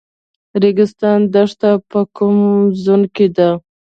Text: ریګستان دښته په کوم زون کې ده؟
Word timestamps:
ریګستان 0.61 1.19
دښته 1.33 1.71
په 1.89 1.99
کوم 2.15 2.37
زون 2.83 3.01
کې 3.15 3.27
ده؟ 3.37 3.49